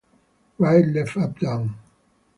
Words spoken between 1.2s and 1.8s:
down.